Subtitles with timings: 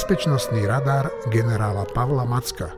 [0.00, 2.72] bezpečnostný radar generála Pavla Macka.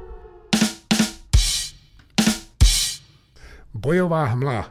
[3.71, 4.67] Bojová hmla.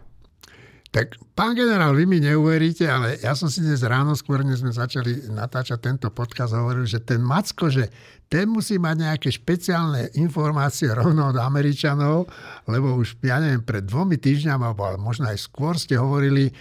[0.91, 4.76] Tak, pán generál, vy mi neuveríte, ale ja som si dnes ráno, skôr než sme
[4.76, 7.88] začali natáčať tento podcast, hovoril, že ten Macko, že
[8.27, 12.27] ten musí mať nejaké špeciálne informácie rovno od Američanov,
[12.68, 16.52] lebo už, ja neviem, pred dvomi týždňami, alebo možno aj skôr ste hovorili,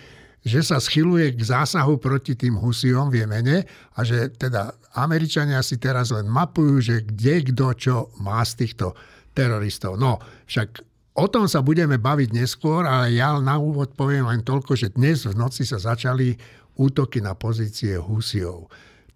[0.41, 5.77] že sa schyluje k zásahu proti tým Husiom v Jemene a že teda Američania si
[5.77, 8.97] teraz len mapujú, že kde kto čo má z týchto
[9.37, 10.01] teroristov.
[10.01, 10.91] No, však
[11.21, 15.27] O tom sa budeme baviť neskôr, ale ja na úvod poviem len toľko, že dnes
[15.27, 16.39] v noci sa začali
[16.79, 18.71] útoky na pozície Husiov.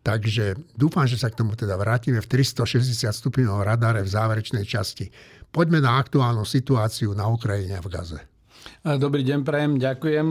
[0.05, 5.09] Takže dúfam, že sa k tomu teda vrátime v 360 stupňovom radare v záverečnej časti.
[5.49, 8.21] Poďme na aktuálnu situáciu na Ukrajine a v Gaze.
[8.85, 10.27] Dobrý deň, prajem, ďakujem.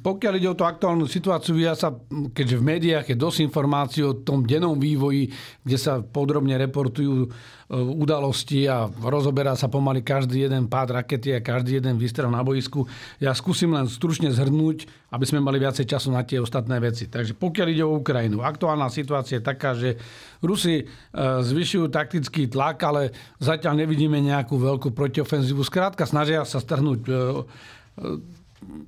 [0.00, 1.92] Pokiaľ ide o tú aktuálnu situáciu, ja sa,
[2.32, 5.28] keďže v médiách je dosť informácií o tom dennom vývoji,
[5.60, 7.28] kde sa podrobne reportujú
[7.70, 12.88] udalosti a rozoberá sa pomaly každý jeden pád rakety a každý jeden výstrel na boisku.
[13.22, 17.06] Ja skúsim len stručne zhrnúť, aby sme mali viacej času na tie ostatné veci.
[17.06, 20.00] Takže pokiaľ ide o Ukrajinu, aktuálna situácia je taká, že
[20.42, 20.82] Rusi
[21.14, 25.62] zvyšujú taktický tlak, ale zatiaľ nevidíme nejakú veľkú protiofenzívu.
[25.62, 27.00] Skrátka snažia sa strhnúť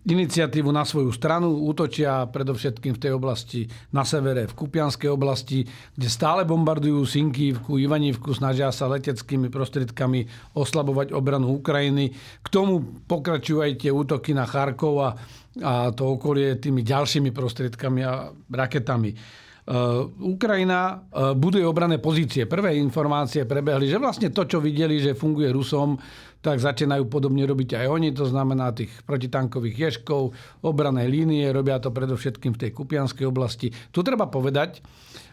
[0.05, 5.65] iniciatívu na svoju stranu, útočia predovšetkým v tej oblasti na severe, v Kupianskej oblasti,
[5.97, 12.13] kde stále bombardujú Sinkívku, Ivanívku, snažia sa leteckými prostriedkami oslabovať obranu Ukrajiny.
[12.45, 15.11] K tomu pokračujú aj tie útoky na Charkov a,
[15.65, 19.11] a to okolie tými ďalšími prostriedkami a raketami.
[19.63, 22.51] Uh, Ukrajina uh, buduje obrané pozície.
[22.51, 25.95] Prvé informácie prebehli, že vlastne to, čo videli, že funguje Rusom,
[26.43, 30.35] tak začínajú podobne robiť aj oni, to znamená tých protitankových ješkov,
[30.67, 33.71] obrané línie, robia to predovšetkým v tej Kupianskej oblasti.
[33.95, 34.83] Tu treba povedať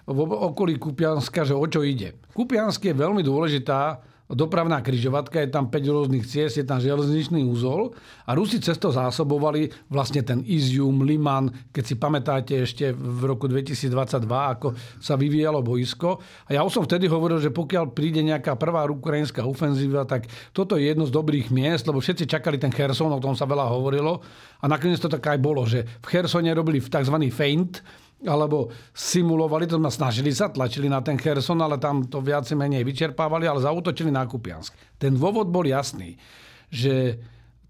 [0.06, 2.14] v okolí Kupianska, že o čo ide.
[2.38, 7.98] Kupiansk je veľmi dôležitá dopravná kryžovatka, je tam 5 rôznych ciest, je tam železničný úzol
[8.30, 13.90] a Rusi cesto zásobovali vlastne ten Izium, Liman, keď si pamätáte ešte v roku 2022,
[14.30, 16.22] ako sa vyvíjalo boisko.
[16.46, 20.78] A ja už som vtedy hovoril, že pokiaľ príde nejaká prvá ukrajinská ofenzíva, tak toto
[20.78, 24.22] je jedno z dobrých miest, lebo všetci čakali ten Kherson, o tom sa veľa hovorilo.
[24.62, 27.16] A nakoniec to tak aj bolo, že v Chersone robili tzv.
[27.34, 27.82] feint,
[28.28, 32.84] alebo simulovali, to sme snažili sa, tlačili na ten Kherson, ale tam to viac menej
[32.84, 34.76] vyčerpávali, ale zautočili na Kupiansk.
[35.00, 36.20] Ten dôvod bol jasný,
[36.68, 37.16] že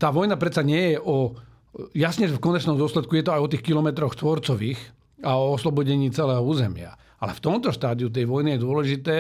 [0.02, 1.38] tá vojna predsa nie je o...
[1.94, 4.80] Jasne, v konečnom dôsledku je to aj o tých kilometroch tvorcových
[5.22, 6.98] a o oslobodení celého územia.
[7.22, 9.16] Ale v tomto štádiu tej vojny je dôležité,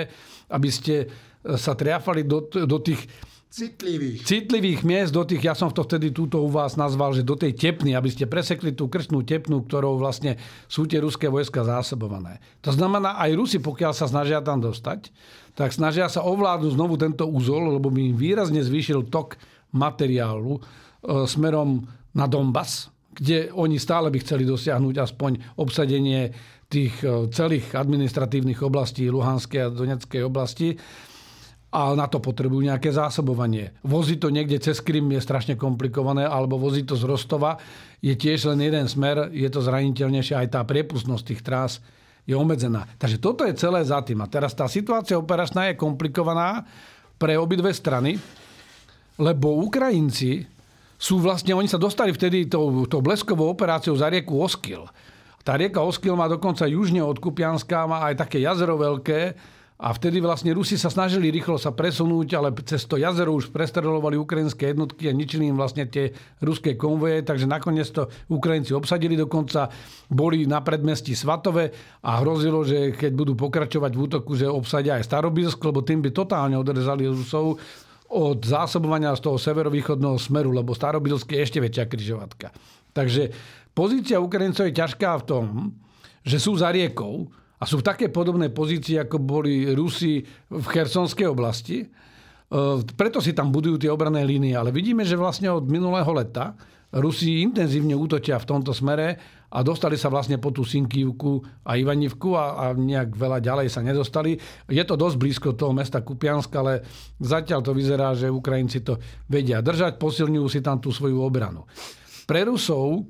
[0.50, 1.06] aby ste
[1.46, 3.06] sa triafali do, do tých
[3.50, 4.22] citlivých.
[4.22, 7.58] citlivých miest do tých, ja som to vtedy túto u vás nazval, že do tej
[7.58, 10.38] tepny, aby ste presekli tú krčnú tepnu, ktorou vlastne
[10.70, 12.38] sú tie ruské vojska zásobované.
[12.62, 15.10] To znamená, aj Rusi, pokiaľ sa snažia tam dostať,
[15.58, 19.42] tak snažia sa ovládnuť znovu tento úzol, lebo by im výrazne zvýšil tok
[19.74, 20.62] materiálu e,
[21.26, 26.32] smerom na Donbass, kde oni stále by chceli dosiahnuť aspoň obsadenie
[26.70, 30.78] tých e, celých administratívnych oblastí Luhanskej a Donetskej oblasti
[31.70, 33.78] a na to potrebujú nejaké zásobovanie.
[33.86, 37.62] Voziť to niekde cez Krym je strašne komplikované, alebo voziť to z Rostova
[38.02, 41.72] je tiež len jeden smer, je to zraniteľnejšie, aj tá priepustnosť tých trás
[42.26, 42.90] je obmedzená.
[42.98, 44.18] Takže toto je celé za tým.
[44.26, 46.66] A teraz tá situácia operačná je komplikovaná
[47.22, 48.18] pre obidve strany,
[49.22, 50.48] lebo Ukrajinci
[51.00, 54.90] sú vlastne, oni sa dostali vtedy tou, tou bleskovou operáciou za rieku Oskil.
[55.46, 59.34] Tá rieka Oskil má dokonca južne od Kupianska, má aj také jazero veľké,
[59.80, 64.20] a vtedy vlastne Rusi sa snažili rýchlo sa presunúť, ale cez to jazero už prestrelovali
[64.20, 66.12] ukrajinské jednotky a ničili im vlastne tie
[66.44, 69.72] ruské konvoje, takže nakoniec to Ukrajinci obsadili, dokonca
[70.12, 71.72] boli na predmestí Svatove
[72.04, 76.12] a hrozilo, že keď budú pokračovať v útoku, že obsadia aj Starobilsk, lebo tým by
[76.12, 77.56] totálne odrezali Rusov
[78.12, 82.52] od zásobovania z toho severovýchodného smeru, lebo Starobilsk je ešte väčšia križovatka.
[82.92, 83.32] Takže
[83.72, 85.46] pozícia Ukrajincov je ťažká v tom,
[86.28, 91.28] že sú za riekou, a sú v také podobné pozícii, ako boli Rusi v Chersonskej
[91.28, 91.84] oblasti.
[91.84, 91.88] E,
[92.96, 94.56] preto si tam budujú tie obrané línie.
[94.56, 96.56] Ale vidíme, že vlastne od minulého leta
[96.90, 99.20] Rusi intenzívne útočia v tomto smere
[99.52, 103.84] a dostali sa vlastne po tú Sinkívku a Ivanivku a, a nejak veľa ďalej sa
[103.84, 104.40] nedostali.
[104.66, 106.82] Je to dosť blízko toho mesta Kupiansk, ale
[107.22, 108.98] zatiaľ to vyzerá, že Ukrajinci to
[109.30, 111.68] vedia držať, posilňujú si tam tú svoju obranu.
[112.26, 113.06] Pre Rusov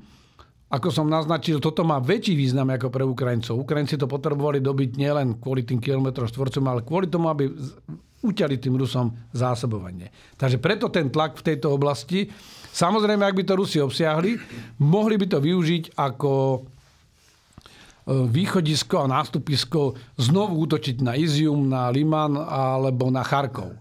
[0.69, 3.57] ako som naznačil, toto má väčší význam ako pre Ukrajincov.
[3.57, 7.49] Ukrajinci to potrebovali dobiť nielen kvôli tým kilometrom štvorcom, ale kvôli tomu, aby
[8.21, 10.13] uťali tým Rusom zásobovanie.
[10.37, 12.29] Takže preto ten tlak v tejto oblasti.
[12.69, 14.37] Samozrejme, ak by to Rusi obsiahli,
[14.85, 16.61] mohli by to využiť ako
[18.09, 23.73] východisko a nástupisko znovu útočiť na Izium, na Liman alebo na Charkov.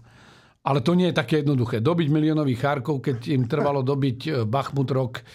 [0.69, 1.81] Ale to nie je také jednoduché.
[1.81, 5.25] Dobiť miliónový Charkov, keď im trvalo dobiť e, Bachmut rok,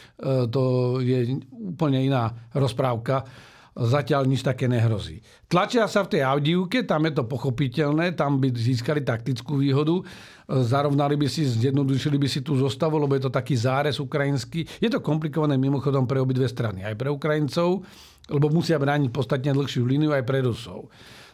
[0.48, 0.62] to
[1.02, 1.42] je
[1.74, 3.26] úplne iná rozprávka
[3.74, 5.18] zatiaľ nič také nehrozí.
[5.50, 9.98] Tlačia sa v tej Audívke, tam je to pochopiteľné, tam by získali taktickú výhodu,
[10.46, 14.62] zarovnali by si, zjednodušili by si tú zostavu, lebo je to taký zárez ukrajinský.
[14.78, 17.82] Je to komplikované mimochodom pre obidve strany, aj pre Ukrajincov,
[18.30, 20.86] lebo musia brániť podstatne dlhšiu líniu aj pre Rusov.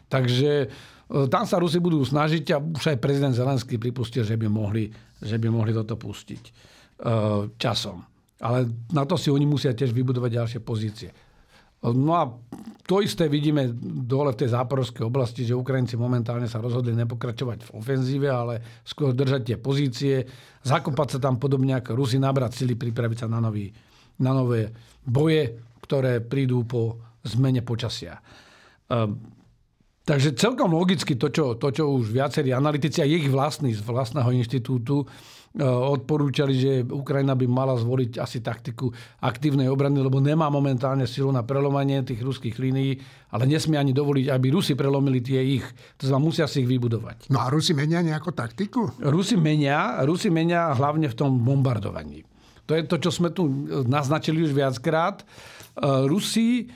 [0.09, 0.67] Takže e,
[1.11, 4.87] tam sa Rusi budú snažiť a už aj prezident Zelenský pripustil, že by mohli,
[5.19, 6.53] že by mohli toto pustiť e,
[7.59, 7.99] časom.
[8.41, 11.11] Ale na to si oni musia tiež vybudovať ďalšie pozície.
[11.81, 12.29] No a
[12.85, 13.73] to isté vidíme
[14.05, 19.17] dole v tej záporovskej oblasti, že Ukrajinci momentálne sa rozhodli nepokračovať v ofenzíve, ale skôr
[19.17, 20.15] držať tie pozície,
[20.61, 23.73] zakopať sa tam podobne ako Rusi, nabrať sily, pripraviť sa na, nový,
[24.21, 24.69] na nové
[25.03, 28.21] boje, ktoré prídu po zmene počasia.
[30.11, 34.35] Takže celkom logicky to, čo, to, čo už viacerí analytici a ich vlastní z vlastného
[34.35, 35.07] inštitútu
[35.51, 38.87] E, odporúčali, že Ukrajina by mala zvoliť asi taktiku
[39.19, 43.03] aktívnej obrany, lebo nemá momentálne silu na prelomanie tých ruských línií,
[43.35, 45.67] ale nesmie ani dovoliť, aby Rusi prelomili tie ich.
[45.99, 47.35] To znamená, musia si ich vybudovať.
[47.35, 48.95] No a Rusi menia nejakú taktiku?
[49.03, 52.23] Rusi menia, Rusi menia hlavne v tom bombardovaní.
[52.71, 53.51] To je to, čo sme tu
[53.91, 55.19] naznačili už viackrát.
[55.19, 55.25] E,
[56.07, 56.71] Rusi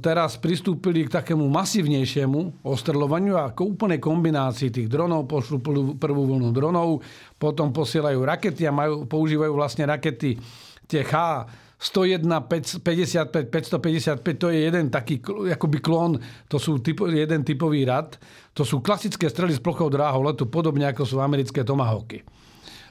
[0.00, 5.28] teraz pristúpili k takému masívnejšiemu ostrľovaniu a k úplnej kombinácii tých dronov.
[5.28, 5.60] Pošlu
[6.00, 7.04] prvú vlnu dronov,
[7.36, 10.40] potom posielajú rakety a majú, používajú vlastne rakety
[10.88, 11.46] tie H
[11.80, 18.20] 101, 55, 555, to je jeden taký akoby klon, to sú typ, jeden typový rad.
[18.52, 22.20] To sú klasické strely s plochou dráhou letu, podobne ako sú americké Tomahawky.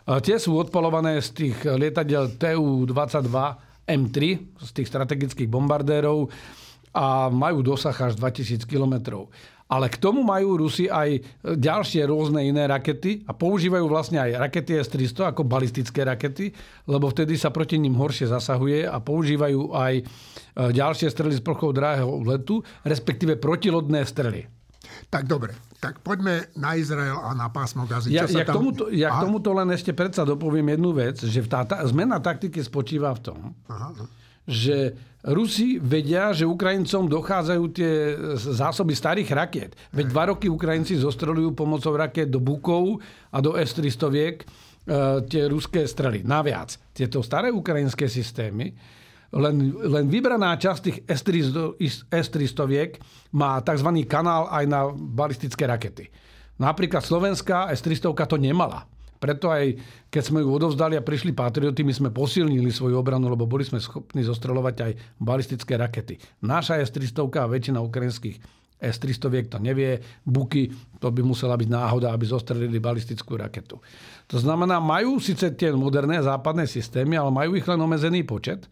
[0.10, 3.30] Tie sú odpalované z tých lietadiel TU-22
[3.86, 4.18] M3,
[4.58, 6.26] z tých strategických bombardérov
[6.94, 9.30] a majú dosah až 2000 kilometrov.
[9.70, 14.82] Ale k tomu majú Rusi aj ďalšie rôzne iné rakety a používajú vlastne aj rakety
[14.82, 16.50] S-300 ako balistické rakety,
[16.90, 20.04] lebo vtedy sa proti ním horšie zasahuje a používajú aj e,
[20.74, 24.50] ďalšie strely z plochou dráhého letu, respektíve protilodné strely.
[25.14, 28.10] Tak dobre, tak poďme na Izrael a na pásmo Gazy.
[28.10, 28.66] Ja, ja, tam...
[28.66, 32.58] tomuto, ja k tomuto len ešte predsa dopoviem jednu vec, že tá, tá zmena taktiky
[32.66, 33.40] spočíva v tom,
[33.70, 33.94] Aha.
[34.50, 39.72] Že Rusi vedia, že Ukrajincom dochádzajú tie zásoby starých raket.
[39.92, 44.46] Veď dva roky Ukrajinci zostrelujú pomocou raket do Bukov a do S-300 viek e,
[45.28, 46.24] tie ruské strely.
[46.24, 48.72] Naviac, tieto staré ukrajinské systémy,
[49.36, 52.98] len, len vybraná časť tých S-300 viek
[53.36, 53.90] má tzv.
[54.08, 56.08] kanál aj na balistické rakety.
[56.64, 58.88] Napríklad slovenská S-300 to nemala.
[59.20, 59.76] Preto aj
[60.08, 63.84] keď sme ju odovzdali a prišli patrioty, my sme posilnili svoju obranu, lebo boli sme
[63.84, 66.18] schopní zostreľovať aj balistické rakety.
[66.42, 68.40] Naša S-300 a väčšina ukrajinských
[68.80, 70.00] S-300 to nevie.
[70.24, 70.72] Buky,
[71.04, 73.84] to by musela byť náhoda, aby zostrelili balistickú raketu.
[74.32, 78.72] To znamená, majú síce tie moderné západné systémy, ale majú ich len omezený počet.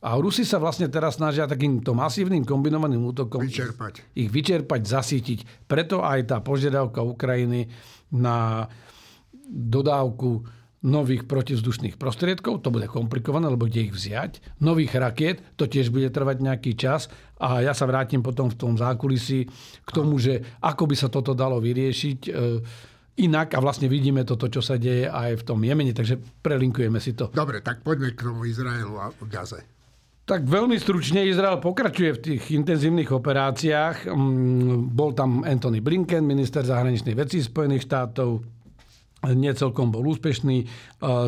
[0.00, 4.16] A Rusi sa vlastne teraz snažia takýmto masívnym kombinovaným útokom vyčerpať.
[4.16, 5.68] ich vyčerpať, zasítiť.
[5.68, 7.68] Preto aj tá požiadavka Ukrajiny
[8.08, 8.64] na
[9.50, 10.46] dodávku
[10.80, 16.08] nových protivzdušných prostriedkov, to bude komplikované, lebo kde ich vziať, nových rakiet, to tiež bude
[16.08, 19.44] trvať nejaký čas a ja sa vrátim potom v tom zákulisí
[19.84, 22.30] k tomu, že ako by sa toto dalo vyriešiť e,
[23.20, 27.12] inak a vlastne vidíme toto, čo sa deje aj v tom Jemene, takže prelinkujeme si
[27.12, 27.28] to.
[27.28, 29.60] Dobre, tak poďme k tomu Izraelu a Gaze.
[30.24, 34.08] Tak veľmi stručne Izrael pokračuje v tých intenzívnych operáciách.
[34.08, 38.59] Mm, bol tam Anthony Blinken, minister zahraničných vecí Spojených štátov,
[39.28, 40.64] nie celkom bol úspešný.
[40.64, 40.66] E,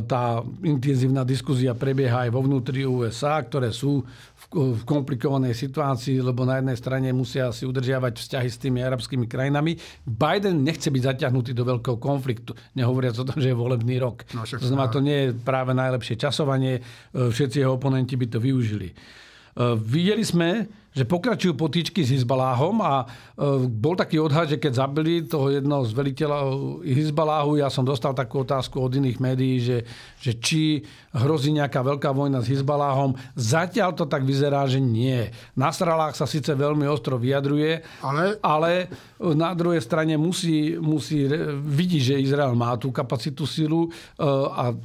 [0.09, 4.01] tá intenzívna diskuzia prebieha aj vo vnútri USA, ktoré sú
[4.53, 9.77] v komplikovanej situácii, lebo na jednej strane musia si udržiavať vzťahy s tými arabskými krajinami.
[10.05, 14.25] Biden nechce byť zaťahnutý do veľkého konfliktu, nehovoriac o tom, že je volebný rok.
[14.33, 16.81] No, to znamená, to nie je práve najlepšie časovanie.
[16.81, 18.93] E, všetci jeho oponenti by to využili.
[19.53, 23.07] E, videli sme, že pokračujú potýčky s Hizbaláhom a e,
[23.65, 28.45] bol taký odhad, že keď zabili toho jednoho z veliteľov Hizbaláhu, ja som dostal takú
[28.45, 29.79] otázku od iných médií, že,
[30.21, 30.85] že či
[31.17, 33.17] hrozí nejaká veľká vojna s Hizbaláhom.
[33.33, 35.33] Zatiaľ to tak vyzerá, že nie.
[35.57, 38.93] Na stralách sa síce veľmi ostro vyjadruje, ale, ale
[39.33, 41.25] na druhej strane musí, musí
[41.65, 43.91] vidí, že Izrael má tú kapacitu silu e,
[44.49, 44.77] a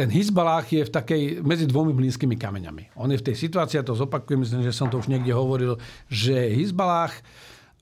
[0.00, 2.96] ten Hizbalách je v takej, medzi dvomi blízkymi kameňami.
[2.96, 5.76] On je v tej situácii, a to zopakujem, myslím, že som to už niekde hovoril,
[6.08, 7.20] že Hizbalách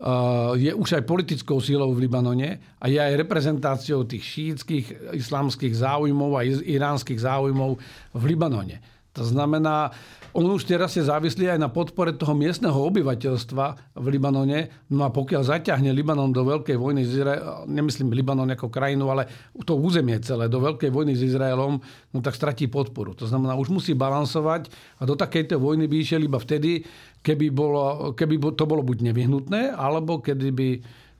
[0.02, 5.78] uh, je už aj politickou síľou v Libanone a je aj reprezentáciou tých šítskych islamských
[5.78, 7.78] záujmov a iránskych záujmov
[8.10, 8.82] v Libanone.
[9.14, 9.94] To znamená,
[10.36, 14.68] on už teraz je závislý aj na podpore toho miestneho obyvateľstva v Libanone.
[14.92, 19.28] No a pokiaľ zaťahne Libanon do veľkej vojny s Izraelom, nemyslím Libanon ako krajinu, ale
[19.64, 21.80] to územie celé, do veľkej vojny s Izraelom,
[22.12, 23.16] no tak stratí podporu.
[23.16, 24.68] To znamená, už musí balansovať
[25.00, 26.84] a do takejto vojny by išiel iba vtedy,
[27.24, 30.68] keby, bolo, keby to bolo buď nevyhnutné, alebo kedy by,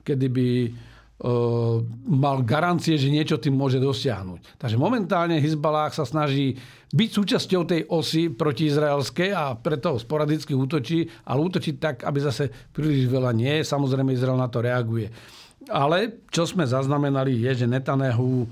[0.05, 0.47] kedy by
[2.07, 4.55] mal garancie, že niečo tým môže dosiahnuť.
[4.55, 6.55] Takže momentálne Hezbalah sa snaží
[6.95, 13.11] byť súčasťou tej osy protiizraelskej a preto sporadicky útočí, ale útočí tak, aby zase príliš
[13.11, 13.59] veľa nie.
[13.59, 15.11] Samozrejme Izrael na to reaguje.
[15.67, 18.47] Ale čo sme zaznamenali je, že Netanyahu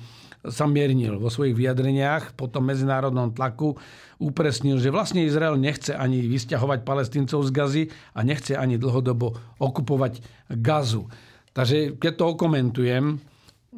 [0.46, 3.76] sa miernil vo svojich vyjadreniach po tom medzinárodnom tlaku,
[4.20, 7.84] upresnil, že vlastne Izrael nechce ani vysťahovať palestíncov z Gazy
[8.14, 10.20] a nechce ani dlhodobo okupovať
[10.52, 11.10] Gazu.
[11.58, 13.18] Takže keď to okomentujem,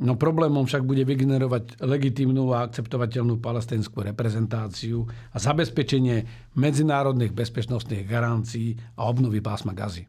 [0.03, 6.27] no problémom však bude vygenerovať legitímnu a akceptovateľnú palestinskú reprezentáciu a zabezpečenie
[6.59, 10.03] medzinárodných bezpečnostných garancií a obnovy pásma gazy.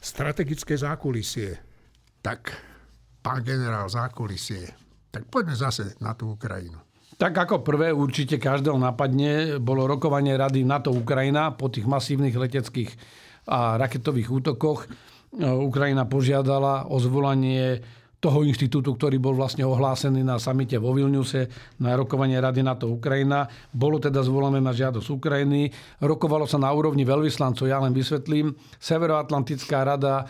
[0.00, 1.60] Strategické zákulisie.
[2.24, 2.56] Tak,
[3.20, 4.64] pán generál, zákulisie.
[5.12, 6.80] Tak poďme zase na tú Ukrajinu.
[7.20, 12.96] Tak ako prvé určite každého napadne bolo rokovanie Rady NATO-Ukrajina po tých masívnych leteckých
[13.44, 14.88] a raketových útokoch
[15.38, 17.78] Ukrajina požiadala o zvolanie
[18.20, 21.48] toho inštitútu, ktorý bol vlastne ohlásený na samite vo Vilniuse
[21.80, 23.48] na rokovanie Rady NATO Ukrajina.
[23.72, 25.72] Bolo teda zvolané na žiadosť Ukrajiny.
[26.04, 28.52] Rokovalo sa na úrovni veľvyslancov, ja len vysvetlím.
[28.76, 30.28] Severoatlantická rada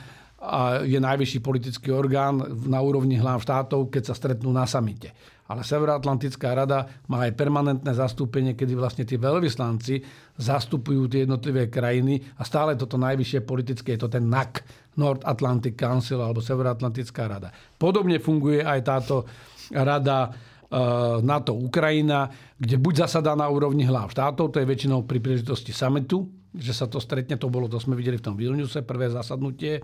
[0.86, 5.12] je najvyšší politický orgán na úrovni hlav štátov, keď sa stretnú na samite.
[5.50, 9.98] Ale Severoatlantická rada má aj permanentné zastúpenie, kedy vlastne tí veľvyslanci
[10.38, 14.62] zastupujú tie jednotlivé krajiny a stále toto najvyššie politické je to ten NAC,
[14.94, 17.50] North Atlantic Council alebo Severoatlantická rada.
[17.74, 19.26] Podobne funguje aj táto
[19.74, 25.18] rada eh, NATO Ukrajina, kde buď zasadá na úrovni hlav štátov, to je väčšinou pri
[25.18, 29.10] príležitosti summitu, že sa to stretne, to bolo, to sme videli v tom Vilniuse, prvé
[29.10, 29.82] zasadnutie.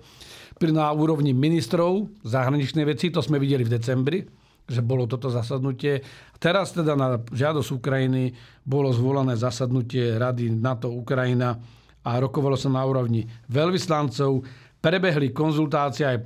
[0.62, 6.02] Pri na úrovni ministrov zahraničnej veci, to sme videli v decembri, že bolo toto zasadnutie.
[6.36, 8.34] Teraz teda na žiadosť Ukrajiny
[8.66, 11.54] bolo zvolané zasadnutie Rady NATO Ukrajina
[12.06, 14.42] a rokovalo sa na úrovni veľvyslancov.
[14.82, 16.22] Prebehli konzultácie aj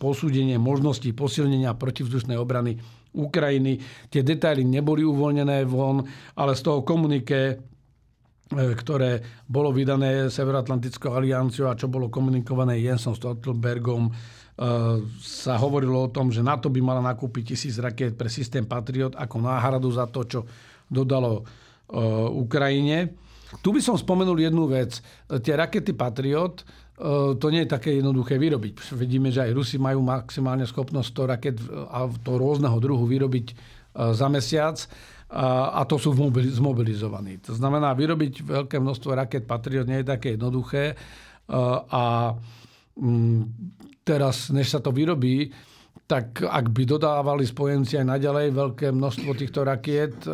[0.00, 2.78] posúdenie možností posilnenia protivzdušnej obrany
[3.12, 3.80] Ukrajiny.
[4.08, 6.04] Tie detaily neboli uvoľnené von,
[6.36, 7.60] ale z toho komuniké
[8.48, 14.08] E, ktoré bolo vydané Severoatlantickou alianciou a čo bolo komunikované Jensom Stoltenbergom,
[15.22, 19.38] sa hovorilo o tom, že NATO by mala nakúpiť tisíc raket pre systém Patriot ako
[19.38, 20.40] náhradu za to, čo
[20.90, 21.42] dodalo e,
[22.34, 23.14] Ukrajine.
[23.62, 24.98] Tu by som spomenul jednu vec.
[25.30, 26.66] Tie rakety Patriot,
[27.38, 28.92] to nie je také jednoduché vyrobiť.
[28.98, 31.56] Vidíme, že aj Rusi majú maximálne schopnosť 100 raket
[31.88, 33.54] a to rôzneho druhu vyrobiť
[33.94, 34.76] za mesiac
[35.30, 36.16] a to sú
[36.58, 37.38] zmobilizovaní.
[37.46, 40.98] To znamená, vyrobiť veľké množstvo raket Patriot nie je také jednoduché
[41.92, 42.34] a
[42.98, 43.42] mm,
[44.08, 45.52] teraz, než sa to vyrobí,
[46.08, 50.30] tak ak by dodávali spojenci aj naďalej veľké množstvo týchto rakiet e,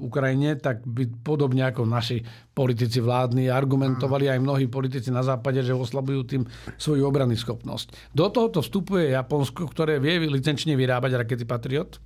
[0.00, 2.24] Ukrajine, tak by podobne ako naši
[2.56, 6.42] politici vládni argumentovali aj mnohí politici na západe, že oslabujú tým
[6.80, 8.16] svoju obrany schopnosť.
[8.16, 12.00] Do tohoto vstupuje Japonsko, ktoré vie licenčne vyrábať rakety Patriot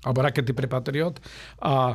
[0.00, 1.20] alebo rakety pre Patriot.
[1.60, 1.92] A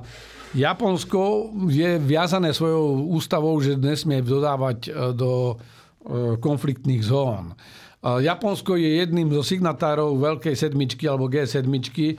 [0.54, 7.56] Japonsko je viazané svojou ústavou, že nesmie dodávať e, do e, konfliktných zón.
[8.06, 12.14] Japonsko je jedným zo signatárov Veľkej sedmičky alebo G7, e,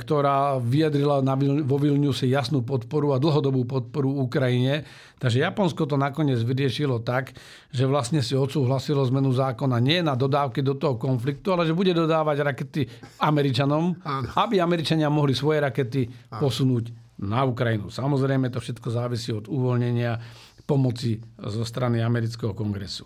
[0.00, 1.20] ktorá vyjadrila
[1.68, 4.88] vo Vilniuse jasnú podporu a dlhodobú podporu Ukrajine.
[5.20, 7.36] Takže Japonsko to nakoniec vyriešilo tak,
[7.68, 11.92] že vlastne si odsúhlasilo zmenu zákona nie na dodávky do toho konfliktu, ale že bude
[11.92, 12.82] dodávať rakety
[13.20, 14.00] Američanom,
[14.32, 16.08] aby Američania mohli svoje rakety
[16.40, 16.88] posunúť
[17.20, 17.92] na Ukrajinu.
[17.92, 20.16] Samozrejme, to všetko závisí od uvoľnenia
[20.64, 23.04] pomoci zo strany amerického kongresu.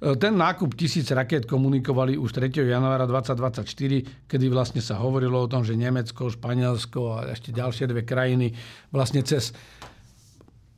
[0.00, 2.64] E, ten nákup tisíc raket komunikovali už 3.
[2.64, 8.02] januára 2024, kedy vlastne sa hovorilo o tom, že Nemecko, Španielsko a ešte ďalšie dve
[8.08, 8.56] krajiny
[8.88, 9.52] vlastne cez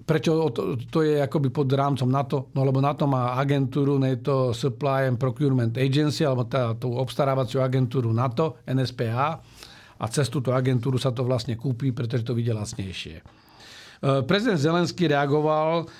[0.02, 2.50] Prečo to, to je akoby pod rámcom NATO?
[2.58, 8.10] No lebo NATO má agentúru, NATO Supply and Procurement Agency, alebo tá, tú obstarávaciu agentúru
[8.10, 9.38] NATO, NSPA.
[10.02, 13.22] A cez túto agentúru sa to vlastne kúpi, pretože to vidie lacnejšie.
[13.22, 13.24] E,
[14.26, 15.94] prezident Zelenský reagoval e,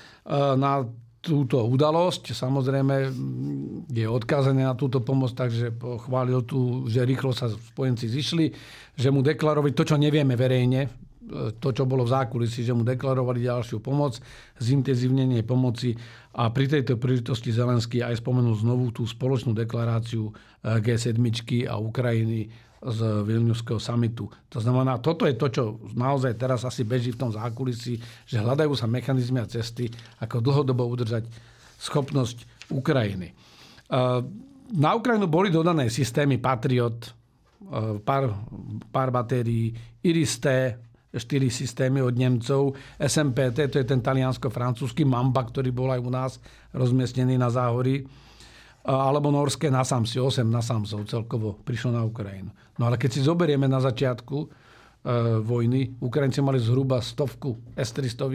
[0.59, 0.83] na
[1.23, 2.35] túto udalosť.
[2.35, 2.95] Samozrejme
[3.89, 8.51] je odkázaný na túto pomoc, takže chválil tu, že rýchlo sa spojenci zišli,
[8.99, 10.91] že mu deklarovali to, čo nevieme verejne,
[11.63, 14.19] to, čo bolo v zákulisí, že mu deklarovali ďalšiu pomoc,
[14.59, 15.95] zintenzívnenie pomoci
[16.35, 21.17] a pri tejto príležitosti Zelenský aj spomenul znovu tú spoločnú deklaráciu eh, G7
[21.71, 22.51] a Ukrajiny
[22.83, 24.27] z Vilniuského samitu.
[24.51, 25.63] To znamená, toto je to, čo
[25.95, 27.95] naozaj teraz asi beží v tom zákulisí,
[28.27, 29.87] že hľadajú sa mechanizmy a cesty,
[30.19, 31.31] ako dlhodobo udržať
[31.79, 33.31] schopnosť Ukrajiny.
[34.73, 37.15] Na Ukrajinu boli dodané systémy Patriot,
[38.03, 38.35] pár,
[38.91, 39.71] pár batérií,
[40.03, 40.47] Iris-T,
[41.13, 46.33] štyri systémy od Nemcov, SMPT, to je ten taliansko-francúzsky Mamba, ktorý bol aj u nás
[46.73, 48.09] rozmiestnený na záhorí
[48.83, 52.51] alebo norské Nasamsi, 8 Nasamsov celkovo prišlo na Ukrajinu.
[52.83, 54.47] No ale keď si zoberieme na začiatku e,
[55.39, 58.27] vojny, Ukrajinci mali zhruba stovku S-300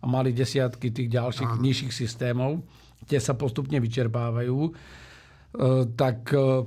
[0.00, 1.60] a mali desiatky tých ďalších Áno.
[1.60, 2.64] nižších systémov.
[3.04, 4.58] Tie sa postupne vyčerpávajú.
[4.64, 4.70] E,
[5.92, 6.64] tak e,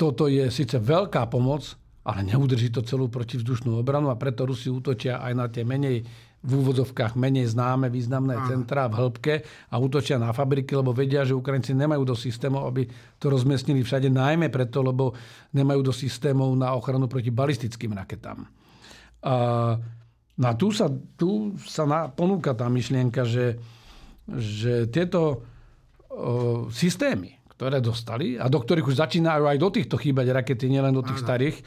[0.00, 1.76] toto je síce veľká pomoc,
[2.08, 6.02] ale neudrží to celú protivzdušnú obranu a preto Rusi útočia aj na tie menej
[6.42, 9.34] v úvodzovkách menej známe významné centrá v hĺbke
[9.70, 12.90] a útočia na fabriky, lebo vedia, že Ukrajinci nemajú do systémov, aby
[13.22, 15.14] to rozmiestnili všade, najmä preto, lebo
[15.54, 18.42] nemajú do systémov na ochranu proti balistickým raketám.
[19.22, 19.34] A,
[20.34, 23.62] no a tu sa, tu sa na, ponúka tá myšlienka, že,
[24.26, 25.46] že tieto
[26.10, 30.90] o, systémy, ktoré dostali a do ktorých už začínajú aj do týchto chýbať rakety, nielen
[30.90, 31.58] do tých starých,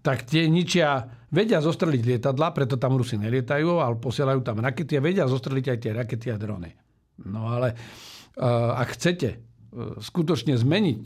[0.00, 5.04] tak tie ničia, vedia zostreliť lietadla, preto tam Rusi nelietajú, ale posielajú tam rakety a
[5.04, 6.72] vedia zostreliť aj tie rakety a drony.
[7.28, 11.02] No ale uh, ak chcete uh, skutočne zmeniť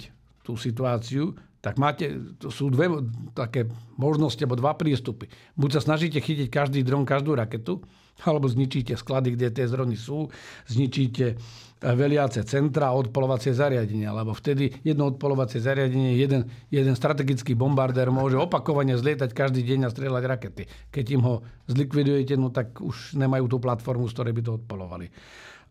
[0.47, 2.87] tú situáciu, tak máte, to sú dve
[3.35, 3.67] také
[3.99, 5.27] možnosti, alebo dva prístupy.
[5.59, 7.83] Buď sa snažíte chytiť každý dron, každú raketu,
[8.23, 10.31] alebo zničíte sklady, kde tie drony sú,
[10.71, 11.35] zničíte
[11.77, 18.41] veliace centra a odpolovacie zariadenia, lebo vtedy jedno odpolovacie zariadenie, jeden, jeden strategický bombardér môže
[18.41, 20.63] opakovane zlietať každý deň a strieľať rakety.
[20.89, 21.35] Keď im ho
[21.69, 25.07] zlikvidujete, no tak už nemajú tú platformu, z ktorej by to odpolovali.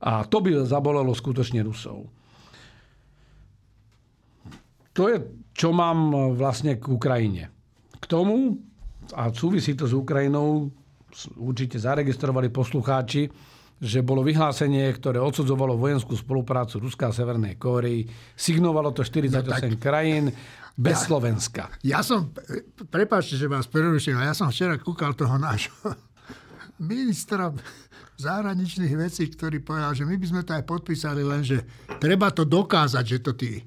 [0.05, 2.05] A to by zabolelo skutočne Rusov.
[4.95, 5.17] To je,
[5.57, 7.49] čo mám vlastne k Ukrajine.
[7.97, 8.61] K tomu,
[9.17, 10.69] a súvisí to s Ukrajinou,
[11.35, 13.27] určite zaregistrovali poslucháči,
[13.75, 18.07] že bolo vyhlásenie, ktoré odsudzovalo vojenskú spoluprácu Ruska a Severnej Kórei.
[18.33, 20.31] Signovalo to 48 no, tak, krajín
[20.75, 21.63] bez ja, Slovenska.
[21.83, 22.31] Ja som,
[22.87, 25.75] prepáčte, že vás preruším, ja som včera kúkal toho nášho
[26.79, 27.51] ministra
[28.15, 31.63] zahraničných vecí, ktorý povedal, že my by sme to aj podpísali, len že
[31.99, 33.63] treba to dokázať, že to tí e,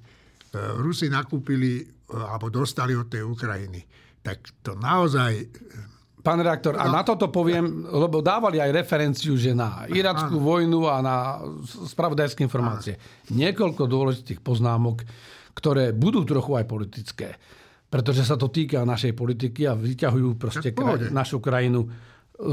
[0.81, 1.85] Rusi nakúpili e,
[2.17, 3.85] alebo dostali od tej Ukrajiny.
[4.25, 5.37] Tak to naozaj
[6.19, 10.99] Pán redaktor, a na toto poviem, lebo dávali aj referenciu, že na irackú vojnu a
[10.99, 11.17] na
[11.63, 12.99] spravodajské informácie.
[13.31, 15.07] Niekoľko dôležitých poznámok,
[15.55, 17.29] ktoré budú trochu aj politické.
[17.89, 21.89] Pretože sa to týka našej politiky a vyťahujú proste kraj, našu krajinu e,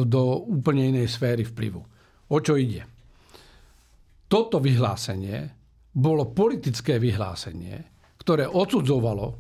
[0.08, 1.82] do úplne inej sféry vplyvu.
[2.32, 2.88] O čo ide?
[4.26, 5.52] Toto vyhlásenie
[5.92, 7.78] bolo politické vyhlásenie,
[8.16, 9.36] ktoré odsudzovalo e,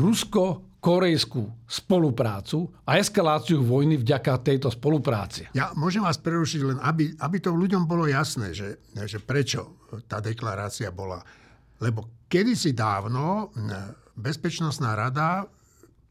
[0.00, 5.48] Rusko korejskú spoluprácu a eskaláciu vojny vďaka tejto spolupráci.
[5.56, 10.20] Ja môžem vás prerušiť len, aby, aby to ľuďom bolo jasné, že, že prečo tá
[10.20, 11.24] deklarácia bola.
[11.80, 13.48] Lebo kedysi dávno
[14.12, 15.48] Bezpečnostná rada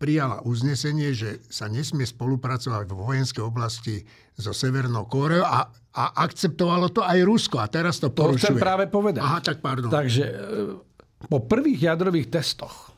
[0.01, 4.01] prijala uznesenie, že sa nesmie spolupracovať v vojenskej oblasti
[4.33, 7.61] so Severnou Kóreou a, a akceptovalo to aj Rusko.
[7.61, 8.41] A teraz to porušuje.
[8.41, 9.21] To chcem práve povedať.
[9.21, 9.93] Aha, tak pardon.
[9.93, 10.35] Takže e,
[11.29, 12.91] po prvých jadrových testoch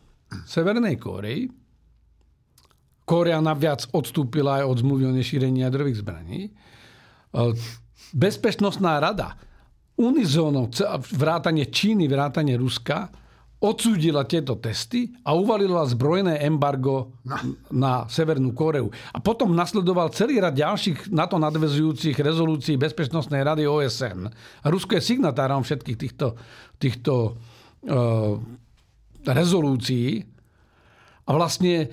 [0.50, 1.46] Severnej Kórei
[3.06, 6.50] Korea naviac odstúpila aj od zmluvy o nešírení jadrových zbraní.
[6.50, 6.52] E,
[8.12, 9.38] Bezpečnostná rada
[9.96, 10.68] unizóno
[11.16, 13.08] vrátanie Číny, vrátanie Ruska
[13.66, 17.36] odsúdila tieto testy a uvalila zbrojné embargo no.
[17.72, 18.92] na Severnú Koreu.
[19.16, 24.28] A potom nasledoval celý rad ďalších na to nadvezujúcich rezolúcií Bezpečnostnej rady OSN.
[24.62, 26.36] A Rusko je signatárom všetkých týchto,
[26.78, 27.14] týchto
[27.90, 28.38] uh,
[29.26, 30.22] rezolúcií.
[31.26, 31.90] A vlastne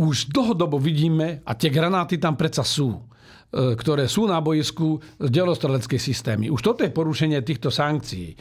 [0.00, 6.00] už dlhodobo vidíme, a tie granáty tam predsa sú, e, ktoré sú na boisku delostreleckej
[6.00, 6.48] systémy.
[6.48, 8.32] Už toto je porušenie týchto sankcií.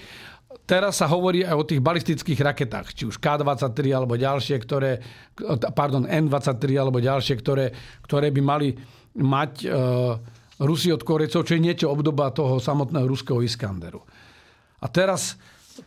[0.64, 5.04] Teraz sa hovorí aj o tých balistických raketách, či už K-23 alebo ďalšie, ktoré,
[5.76, 7.74] pardon, N-23 alebo ďalšie, ktoré,
[8.06, 8.70] ktoré by mali
[9.20, 9.68] mať e,
[10.60, 14.04] Rusi od Korejcov, čo je niečo obdoba toho samotného ruského Iskanderu.
[14.80, 15.36] A teraz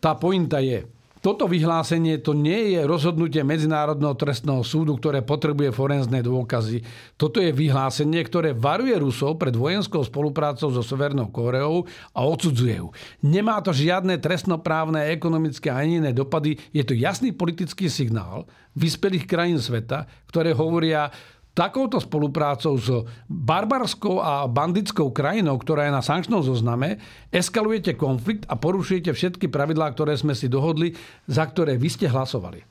[0.00, 0.84] tá pointa je,
[1.22, 6.82] toto vyhlásenie to nie je rozhodnutie Medzinárodného trestného súdu, ktoré potrebuje forenzné dôkazy.
[7.14, 12.90] Toto je vyhlásenie, ktoré varuje Rusov pred vojenskou spoluprácou so Severnou Kóreou a odsudzuje ju.
[13.22, 16.58] Nemá to žiadne trestnoprávne, ekonomické ani iné dopady.
[16.74, 21.06] Je to jasný politický signál vyspelých krajín sveta, ktoré hovoria,
[21.52, 22.88] takouto spoluprácou s
[23.28, 26.96] barbarskou a bandickou krajinou, ktorá je na sankčnom zozname,
[27.28, 30.96] eskalujete konflikt a porušujete všetky pravidlá, ktoré sme si dohodli,
[31.28, 32.64] za ktoré vy ste hlasovali.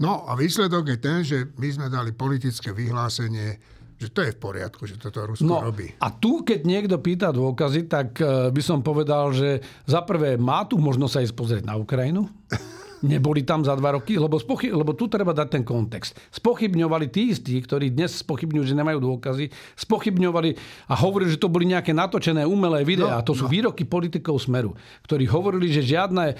[0.00, 3.60] No a výsledok je ten, že my sme dali politické vyhlásenie,
[4.00, 5.86] že to je v poriadku, že toto Rusko No robí.
[5.94, 10.64] a tu, keď niekto pýta dôkazy, tak eh, by som povedal, že za prvé má
[10.64, 12.26] tu možnosť sa ísť pozrieť na Ukrajinu.
[13.02, 16.14] Neboli tam za dva roky, lebo, spochy- lebo tu treba dať ten kontext.
[16.30, 20.50] Spochybňovali tí istí, ktorí dnes spochybňujú, že nemajú dôkazy, spochybňovali
[20.86, 23.18] a hovorili, že to boli nejaké natočené umelé videá.
[23.18, 23.52] No, to sú no.
[23.52, 26.34] výroky politikov Smeru, ktorí hovorili, že žiadne e,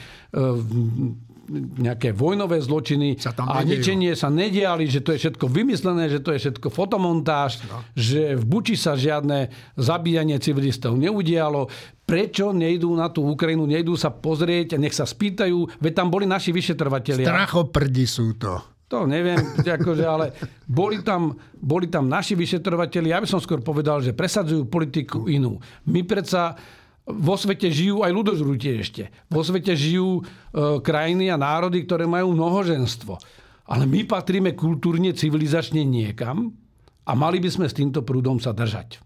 [1.52, 3.68] nejaké vojnové zločiny Sa tam a nedejú.
[3.76, 7.84] ničenie sa nediali, že to je všetko vymyslené, že to je všetko fotomontáž, no.
[7.92, 11.68] že v Buči sa žiadne zabíjanie civilistov neudialo.
[12.02, 16.26] Prečo nejdú na tú Ukrajinu, nejdú sa pozrieť a nech sa spýtajú, veď tam boli
[16.26, 17.28] naši vyšetrovateľia.
[17.28, 18.72] Strachoprdi sú to.
[18.92, 19.40] To neviem,
[19.80, 20.36] akože, ale
[20.68, 25.56] boli tam, boli tam naši vyšetrovateľi, ja by som skôr povedal, že presadzujú politiku inú.
[25.88, 26.52] My predsa
[27.06, 29.10] vo svete žijú aj ľudožrúti ešte.
[29.26, 30.22] Vo svete žijú e,
[30.78, 33.18] krajiny a národy, ktoré majú mnohoženstvo.
[33.66, 36.54] Ale my patríme kultúrne, civilizačne niekam
[37.02, 39.02] a mali by sme s týmto prúdom sa držať.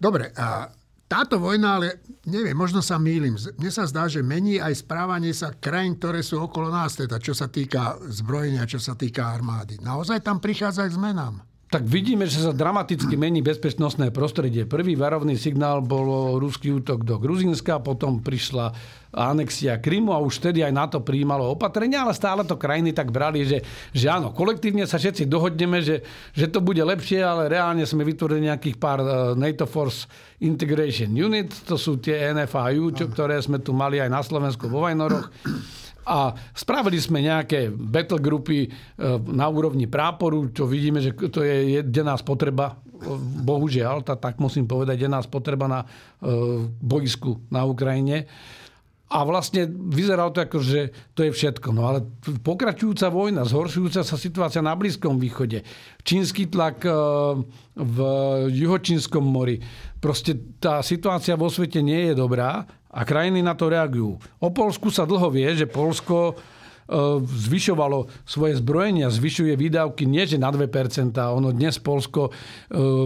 [0.00, 0.68] Dobre, a
[1.10, 3.34] táto vojna, ale neviem, možno sa mýlim.
[3.34, 7.34] Mne sa zdá, že mení aj správanie sa krajín, ktoré sú okolo nás, teda čo
[7.34, 9.80] sa týka zbrojenia, čo sa týka armády.
[9.82, 11.49] Naozaj tam prichádza k zmenám.
[11.70, 14.66] Tak vidíme, že sa dramaticky mení bezpečnostné prostredie.
[14.66, 18.74] Prvý varovný signál bol ruský útok do Gruzínska, potom prišla
[19.14, 23.46] anexia Krymu a už vtedy aj NATO prijímalo opatrenia, ale stále to krajiny tak brali,
[23.46, 23.62] že,
[23.94, 26.02] že áno, kolektívne sa všetci dohodneme, že,
[26.34, 30.10] že to bude lepšie, ale reálne sme vytvorili nejakých pár eh, NATO Force
[30.42, 34.82] Integration Unit, to sú tie NFAU, čo, ktoré sme tu mali aj na Slovensku vo
[34.90, 35.30] Vajnoroch.
[36.10, 38.68] A spravili sme nejaké battle grupy e,
[39.30, 43.14] na úrovni práporu, čo vidíme, že to je denná spotreba, e,
[43.46, 45.86] bohužiaľ, tak musím povedať, denná spotreba na e,
[46.66, 48.26] boisku na Ukrajine.
[49.10, 51.74] A vlastne vyzeralo to ako, že to je všetko.
[51.74, 52.06] No ale
[52.42, 55.66] pokračujúca vojna, zhoršujúca sa situácia na Blízkom východe,
[56.06, 56.86] čínsky tlak
[57.74, 57.98] v
[58.54, 59.58] juhočínskom mori.
[59.98, 64.18] Proste tá situácia vo svete nie je dobrá a krajiny na to reagujú.
[64.42, 66.42] O Polsku sa dlho vie, že Polsko e,
[67.22, 71.14] zvyšovalo svoje zbrojenia, zvyšuje výdavky nie že na 2%.
[71.14, 72.30] Ono dnes Polsko e,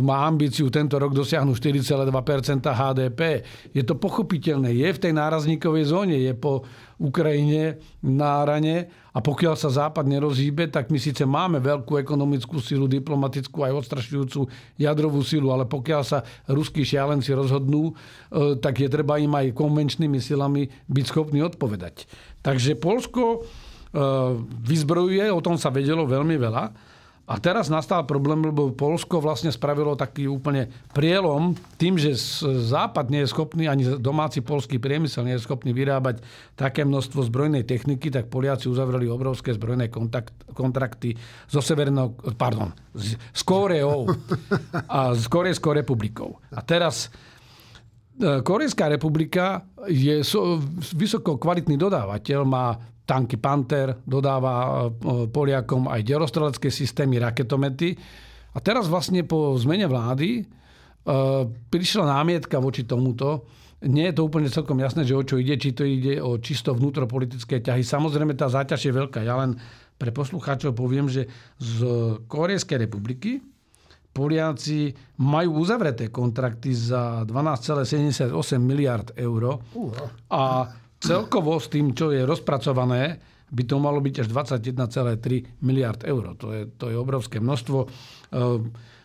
[0.01, 3.20] má ambíciu tento rok dosiahnuť 4,2% HDP.
[3.77, 4.73] Je to pochopiteľné.
[4.73, 6.64] Je v tej nárazníkovej zóne, je po
[7.05, 12.88] Ukrajine na rane a pokiaľ sa Západ nerozhýbe, tak my síce máme veľkú ekonomickú silu,
[12.88, 14.49] diplomatickú aj odstrašujúcu
[14.81, 20.17] jadrovú silu, ale pokiaľ sa ruskí šialenci rozhodnú, e, tak je treba im aj konvenčnými
[20.19, 22.09] silami byť schopný odpovedať.
[22.40, 23.38] Takže Polsko e,
[24.64, 26.93] vyzbrojuje, o tom sa vedelo veľmi veľa.
[27.25, 32.13] A teraz nastal problém, lebo Polsko vlastne spravilo taký úplne prielom tým, že
[32.45, 36.21] Západ nie je schopný, ani domáci polský priemysel nie je schopný vyrábať
[36.53, 41.17] také množstvo zbrojnej techniky, tak Poliaci uzavreli obrovské zbrojné kontakt, kontrakty
[41.49, 44.05] zo Severnou, pardon, s, s Kóreou
[44.85, 46.45] a s Korejskou republikou.
[46.53, 47.09] A teraz
[48.21, 50.21] e, Korejská republika je
[50.93, 57.93] vysoko kvalitný dodávateľ, má tanky Panther, dodáva e, Poliakom aj delostrelecké systémy, raketomety.
[58.55, 60.43] A teraz vlastne po zmene vlády e,
[61.49, 63.45] prišla námietka voči tomuto.
[63.85, 66.73] Nie je to úplne celkom jasné, že o čo ide, či to ide o čisto
[66.73, 67.85] vnútropolitické ťahy.
[67.85, 69.21] Samozrejme, tá záťaž je veľká.
[69.21, 69.61] Ja len
[70.01, 71.29] pre poslucháčov poviem, že
[71.61, 71.85] z
[72.25, 73.45] Korejskej republiky
[74.14, 78.31] Poliaci majú uzavreté kontrakty za 12,78
[78.62, 79.59] miliard eur.
[80.31, 80.71] A
[81.05, 83.21] celkovo s tým, čo je rozpracované,
[83.55, 86.35] by to malo byť až 21,3 miliard eur.
[86.40, 87.79] To je, to je obrovské množstvo.
[87.85, 87.88] E,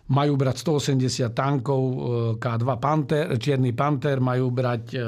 [0.09, 1.95] majú brať 180 tankov e,
[2.41, 4.99] K2 Panther, Čierny Panther, majú brať e,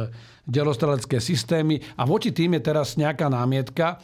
[0.46, 3.98] delostrelecké systémy a voči tým je teraz nejaká námietka,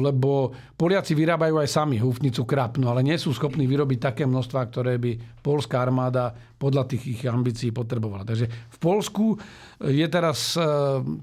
[0.00, 4.96] lebo Poliaci vyrábajú aj sami húfnicu krapnú, ale nie sú schopní vyrobiť také množstva, ktoré
[4.96, 8.24] by polská armáda podľa tých ich ambícií potrebovala.
[8.24, 9.36] Takže v Polsku
[9.84, 10.56] je teraz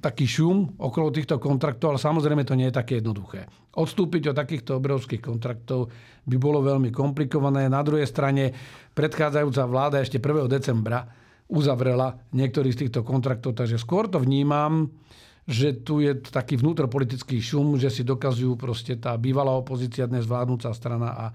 [0.01, 3.49] taký šum okolo týchto kontraktov, ale samozrejme to nie je také jednoduché.
[3.73, 5.89] Odstúpiť od takýchto obrovských kontraktov
[6.25, 7.65] by bolo veľmi komplikované.
[7.65, 8.53] Na druhej strane
[8.93, 10.45] predchádzajúca vláda ešte 1.
[10.45, 11.09] decembra
[11.49, 14.93] uzavrela niektorý z týchto kontraktov, takže skôr to vnímam
[15.47, 20.75] že tu je taký vnútropolitický šum, že si dokazujú proste tá bývalá opozícia, dnes vládnúca
[20.75, 21.25] strana a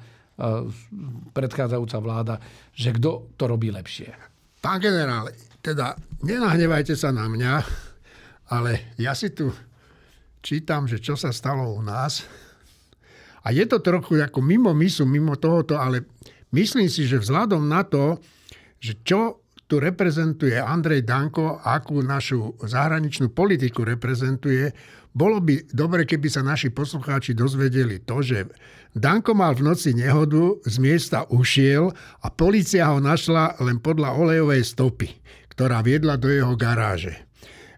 [1.33, 2.35] predchádzajúca vláda,
[2.77, 4.13] že kto to robí lepšie.
[4.61, 5.33] Pán generál,
[5.65, 7.53] teda nenahnevajte sa na mňa,
[8.53, 9.49] ale ja si tu
[10.45, 12.25] čítam, že čo sa stalo u nás.
[13.43, 16.07] A je to trochu ako mimo misu, mimo tohoto, ale
[16.55, 18.21] myslím si, že vzhľadom na to,
[18.79, 19.42] že čo
[19.73, 24.69] tu reprezentuje Andrej Danko, akú našu zahraničnú politiku reprezentuje,
[25.17, 28.53] bolo by dobre, keby sa naši poslucháči dozvedeli to, že
[28.93, 31.89] Danko mal v noci nehodu, z miesta ušiel
[32.21, 35.09] a policia ho našla len podľa olejovej stopy,
[35.57, 37.25] ktorá viedla do jeho garáže.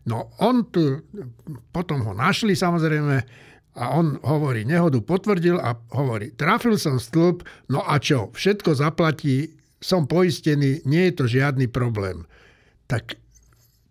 [0.02, 0.98] No on tu,
[1.70, 3.22] potom ho našli samozrejme
[3.78, 9.62] a on hovorí, nehodu potvrdil a hovorí, trafil som stĺp, no a čo, všetko zaplatí,
[9.84, 12.24] som poistený, nie je to žiadny problém.
[12.88, 13.20] Tak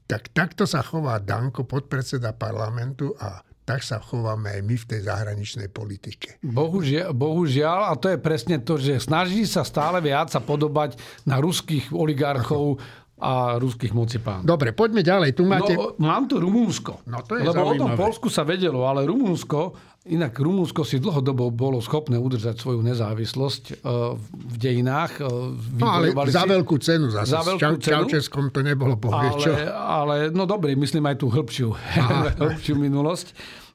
[0.03, 5.01] tak takto sa chová Danko, podpredseda parlamentu a tak sa chováme aj my v tej
[5.07, 6.43] zahraničnej politike.
[6.43, 11.39] Bohužiaľ, bohužiaľ, a to je presne to, že snaží sa stále viac sa podobať na
[11.39, 12.83] ruských oligarchov
[13.23, 14.43] a ruských mocipánov.
[14.43, 15.31] Dobre, poďme ďalej.
[15.31, 15.79] Tu máte...
[15.79, 17.07] No, mám tu Rumúnsko.
[17.07, 17.79] No, to je Lebo zaujímavé.
[17.79, 22.83] o tom Polsku sa vedelo, ale Rumúnsko, inak Rumúnsko si dlhodobo bolo schopné udržať svoju
[22.83, 25.23] nezávislosť uh, v dejinách.
[25.23, 27.31] Uh, No ale za si- veľkú cenu zase.
[27.31, 27.93] Za veľkú Čau, cenu?
[28.03, 31.71] Čaučeskom to nebolo bohvie ale, ale, no dobre, myslím aj tú hĺbšiu,
[32.43, 33.27] hĺbšiu minulosť.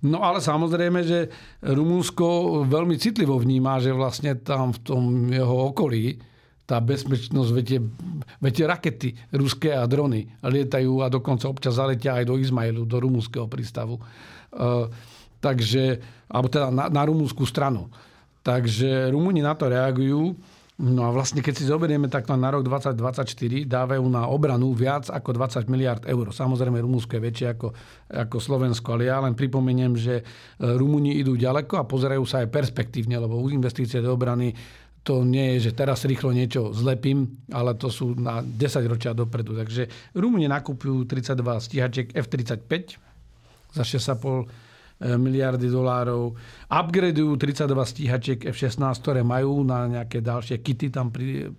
[0.05, 1.27] No ale samozrejme, že
[1.65, 6.23] Rumúnsko veľmi citlivo vníma, že vlastne tam v tom jeho okolí
[6.69, 7.81] tá bezpečnosť, viete,
[8.45, 13.49] viete, rakety ruské a drony lietajú a dokonca občas zaletia aj do Izmailu, do rumúnskeho
[13.49, 13.97] prístavu.
[14.53, 14.85] Uh,
[15.41, 15.97] takže,
[16.29, 17.89] alebo teda na, na rumúnsku stranu.
[18.45, 20.37] Takže Rumúni na to reagujú.
[20.79, 25.35] No a vlastne, keď si zoberieme takto na rok 2024, dávajú na obranu viac ako
[25.35, 26.31] 20 miliard eur.
[26.31, 27.69] Samozrejme, Rumúnsko je väčšie ako,
[28.07, 30.23] ako Slovensko, ale ja len pripomeniem, že
[30.63, 34.55] Rumúni idú ďaleko a pozerajú sa aj perspektívne, lebo investície do obrany
[35.03, 39.59] to nie je, že teraz rýchlo niečo zlepím, ale to sú na 10 ročia dopredu.
[39.59, 42.71] Takže Rumúni nakupujú 32 stíhačiek F-35
[43.75, 44.68] za 6,5
[44.99, 46.35] miliardy dolárov.
[46.67, 51.55] Upgradeujú 32 stíhačiek F-16, ktoré majú na nejaké ďalšie kity, tam pri,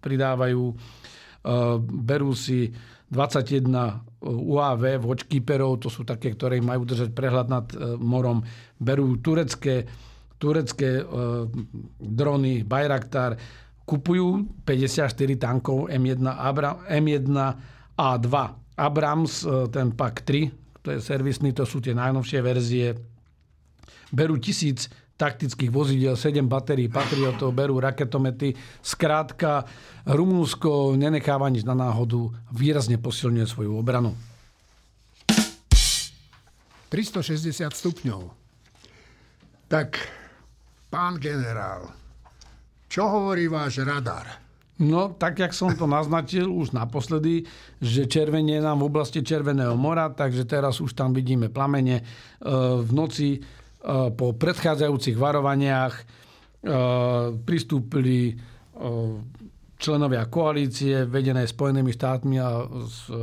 [0.00, 0.64] pridávajú.
[1.80, 2.72] Berú si
[3.12, 3.68] 21
[4.24, 7.66] UAV Watchkeeperov, to sú také, ktoré majú držať prehľad nad
[8.00, 8.40] morom.
[8.80, 9.84] Berú turecké,
[10.40, 11.04] turecké
[12.00, 13.36] drony Bayraktar,
[13.84, 17.28] kupujú 54 tankov M1, Abra, M1
[17.98, 18.30] A2
[18.80, 22.96] Abrams, ten PAK 3, to je servisný, to sú tie najnovšie verzie.
[24.10, 24.88] Berú tisíc
[25.20, 28.56] taktických vozidel, 7 batérií Patriotov, berú raketomety.
[28.80, 29.68] Skrátka,
[30.08, 34.16] Rumúnsko nenecháva nič na náhodu, výrazne posilňuje svoju obranu.
[36.88, 38.32] 360 stupňov.
[39.70, 40.00] Tak,
[40.90, 41.94] pán generál,
[42.90, 44.49] čo hovorí váš radar?
[44.80, 47.44] No, tak, jak som to naznačil už naposledy,
[47.84, 52.00] že červenie nám v oblasti Červeného mora, takže teraz už tam vidíme plamene.
[52.80, 53.44] V noci
[54.16, 55.94] po predchádzajúcich varovaniach
[57.44, 58.40] pristúpili
[59.76, 62.64] členovia koalície vedené Spojenými štátmi a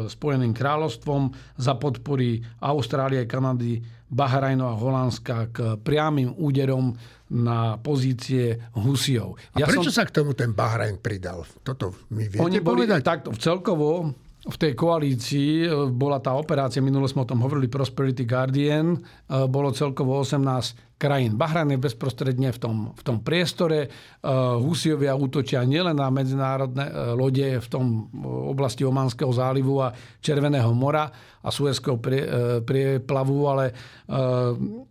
[0.10, 6.96] Spojeným kráľovstvom za podpory Austrálie, Kanady, Bahrajnu a Holandska k priamým úderom
[7.28, 9.36] na pozície Husiov.
[9.52, 10.00] A ja prečo som...
[10.00, 11.44] sa k tomu ten Bahrajn pridal?
[11.60, 13.04] Toto mi viete Oni boli povedať?
[13.04, 14.16] takto celkovo
[14.48, 18.96] v tej koalícii bola tá operácia, minule sme o tom hovorili, Prosperity Guardian,
[19.28, 21.36] bolo celkovo 18 krajín.
[21.36, 23.92] Bahrajn je bezprostredne v tom, v tom priestore.
[24.64, 28.08] Husiovia útočia nielen na medzinárodné lode v tom
[28.50, 29.92] oblasti Omanského zálivu a
[30.24, 31.12] Červeného mora
[31.44, 32.00] a Suezského
[32.64, 33.76] prieplavu, ale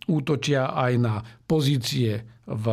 [0.05, 2.65] útočia aj na pozície v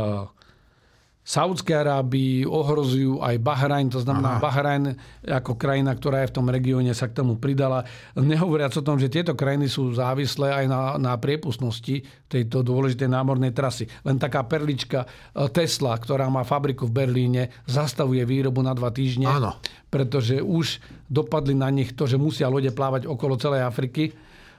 [1.24, 4.44] Saudskej Arábii, ohrozujú aj Bahrajn, to znamená Aha.
[4.44, 4.82] Bahrajn
[5.24, 7.88] ako krajina, ktorá je v tom regióne, sa k tomu pridala.
[8.12, 13.56] Nehovoriac o tom, že tieto krajiny sú závislé aj na, na priepustnosti tejto dôležitej námornej
[13.56, 13.88] trasy.
[14.04, 15.08] Len taká perlička
[15.56, 19.56] Tesla, ktorá má fabriku v Berlíne, zastavuje výrobu na dva týždne, Áno.
[19.88, 20.76] pretože už
[21.08, 24.12] dopadli na nich to, že musia lode plávať okolo celej Afriky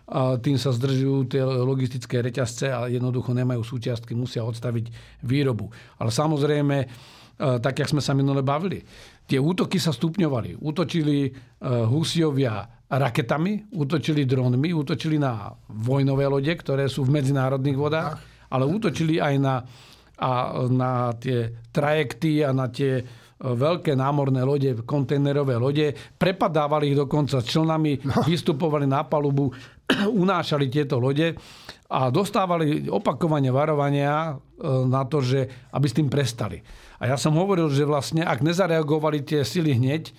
[0.05, 5.73] a tým sa zdržujú tie logistické reťazce a jednoducho nemajú súčiastky, musia odstaviť výrobu.
[5.97, 6.77] Ale samozrejme,
[7.35, 8.85] tak, jak sme sa minule bavili,
[9.25, 10.61] tie útoky sa stupňovali.
[10.61, 11.33] Útočili
[11.89, 18.21] Husiovia raketami, útočili dronmi, útočili na vojnové lode, ktoré sú v medzinárodných vodách,
[18.53, 19.55] ale útočili aj na,
[20.21, 20.29] a
[20.69, 23.01] na tie trajekty a na tie
[23.53, 28.25] veľké námorné lode, kontejnerové lode, prepadávali ich dokonca člnami, no.
[28.31, 29.53] vystupovali na palubu,
[30.25, 31.37] unášali tieto lode
[31.85, 34.33] a dostávali opakovane varovania
[34.89, 36.57] na to, že aby s tým prestali.
[36.97, 40.09] A ja som hovoril, že vlastne ak nezareagovali tie sily hneď,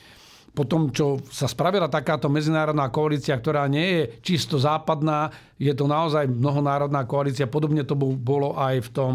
[0.57, 5.29] po tom, čo sa spravila takáto medzinárodná koalícia, ktorá nie je čisto západná,
[5.61, 7.45] je to naozaj mnohonárodná koalícia.
[7.45, 9.15] Podobne to bolo aj v tom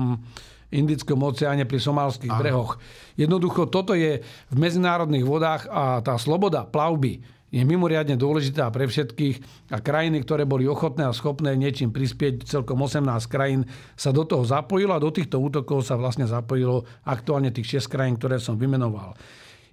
[0.71, 2.79] Indickom oceáne pri somálskych brehoch.
[3.19, 7.19] Jednoducho toto je v medzinárodných vodách a tá sloboda plavby
[7.51, 12.79] je mimoriadne dôležitá pre všetkých a krajiny, ktoré boli ochotné a schopné niečím prispieť, celkom
[12.79, 13.67] 18 krajín
[13.99, 18.15] sa do toho zapojilo a do týchto útokov sa vlastne zapojilo aktuálne tých 6 krajín,
[18.15, 19.19] ktoré som vymenoval.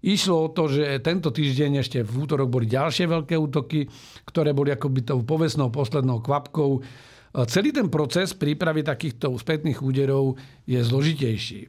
[0.03, 3.87] Išlo o to, že tento týždeň ešte v útorok boli ďalšie veľké útoky,
[4.27, 6.83] ktoré boli akoby tou povestnou poslednou kvapkou.
[7.29, 11.69] Celý ten proces prípravy takýchto spätných úderov je zložitejší.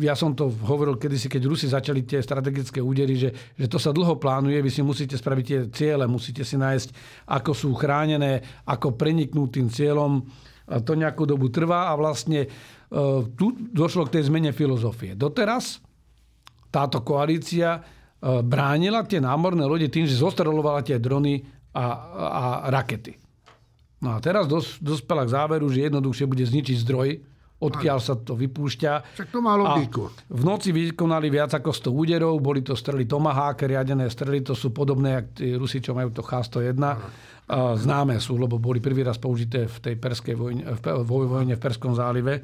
[0.00, 3.90] Ja som to hovoril kedysi, keď Rusi začali tie strategické údery, že, že to sa
[3.90, 6.88] dlho plánuje, vy si musíte spraviť tie ciele, musíte si nájsť,
[7.28, 10.24] ako sú chránené, ako preniknúť tým cieľom.
[10.66, 12.46] To nejakú dobu trvá a vlastne
[13.34, 15.18] tu došlo k tej zmene filozofie.
[15.18, 15.82] Doteraz
[16.70, 17.82] táto koalícia
[18.22, 21.44] bránila tie námorné lode tým, že zostrelovala tie drony
[21.76, 23.25] a, a rakety.
[23.96, 27.08] No a teraz dos, dospela k záveru, že jednoduchšie bude zničiť zdroj,
[27.56, 29.16] odkiaľ sa to vypúšťa.
[29.16, 30.12] Však to má logiku.
[30.28, 34.76] v noci vykonali viac ako 100 úderov, boli to strely Tomahawk, riadené strely, to sú
[34.76, 36.76] podobné, tí Rusi, čo majú to H-101.
[37.80, 41.94] Známe sú, lebo boli prvý raz použité v tej perskej vojne, v vojne v Perskom
[41.94, 42.42] zálive, e,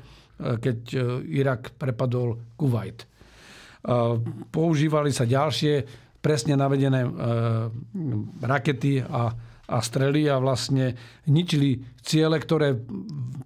[0.63, 0.99] keď e,
[1.43, 3.11] Irak prepadol Kuwait.
[4.55, 5.83] Používali sa ďalšie
[6.23, 7.11] presne navedené e,
[8.47, 9.35] rakety a
[9.71, 10.99] a strely a vlastne
[11.31, 12.75] ničili ciele, ktoré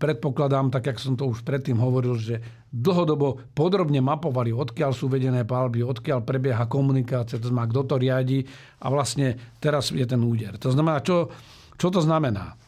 [0.00, 2.40] predpokladám, tak jak som to už predtým hovoril, že
[2.72, 8.40] dlhodobo podrobne mapovali, odkiaľ sú vedené palby, odkiaľ prebieha komunikácia, to znamená, kto to riadi
[8.80, 10.56] a vlastne teraz je ten úder.
[10.60, 11.28] To znamená, čo,
[11.76, 12.65] čo to znamená?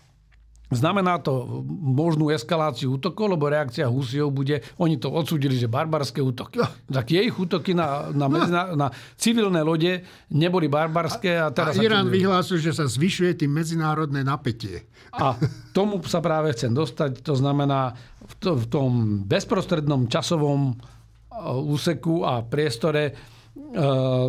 [0.68, 6.60] Znamená to možnú eskaláciu útokov, lebo reakcia Husiov bude, oni to odsúdili, že barbarské útoky.
[6.92, 11.40] Tak jej útoky na, na, na, na civilné lode neboli barbarské.
[11.40, 14.84] A, teraz a Irán vyhlásil, že sa zvyšuje tým medzinárodné napätie.
[15.16, 15.40] A
[15.72, 17.24] tomu sa práve chcem dostať.
[17.24, 17.96] To znamená,
[18.28, 18.90] v, to, v tom
[19.24, 24.28] bezprostrednom časovom uh, úseku a priestore uh,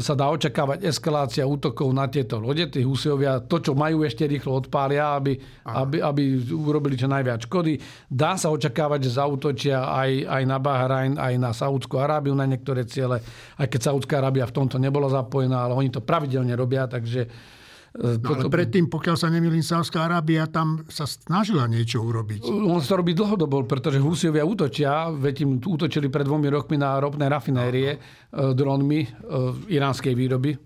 [0.00, 2.64] sa dá očakávať eskalácia útokov na tieto lode.
[2.70, 5.36] Tí Husiovia to, čo majú, ešte rýchlo odpália, aby,
[5.68, 6.22] aby, aby
[6.54, 7.76] urobili čo najviac škody.
[8.08, 12.88] Dá sa očakávať, že zautočia aj, aj na Bahrajn, aj na Saudskú Arábiu na niektoré
[12.88, 13.20] ciele,
[13.60, 17.28] aj keď Saudská Arábia v tomto nebola zapojená, ale oni to pravidelne robia, takže
[17.92, 22.48] No, ale predtým, pokiaľ sa nemýlim, Sávská Arábia tam sa snažila niečo urobiť.
[22.48, 26.96] On sa to robí dlhodobo, pretože Husiovia útočia, veď im útočili pred dvomi rokmi na
[26.96, 28.00] ropné rafinérie
[28.32, 28.56] no.
[28.56, 29.04] dronmi
[29.68, 30.56] iránskej výroby